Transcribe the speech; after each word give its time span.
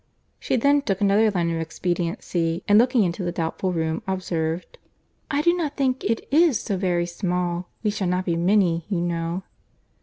She 0.39 0.55
then 0.55 0.81
took 0.81 0.99
another 0.99 1.29
line 1.29 1.51
of 1.51 1.61
expediency, 1.61 2.63
and 2.67 2.79
looking 2.79 3.03
into 3.03 3.23
the 3.23 3.31
doubtful 3.31 3.71
room, 3.71 4.01
observed, 4.07 4.79
"I 5.29 5.43
do 5.43 5.53
not 5.53 5.77
think 5.77 6.03
it 6.03 6.27
is 6.31 6.59
so 6.59 6.75
very 6.75 7.05
small. 7.05 7.69
We 7.83 7.91
shall 7.91 8.07
not 8.07 8.25
be 8.25 8.35
many, 8.35 8.83
you 8.89 8.99
know." 9.01 9.43